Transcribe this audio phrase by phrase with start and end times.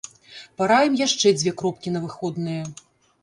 [0.61, 2.63] Параім яшчэ дзве кропкі на выходныя.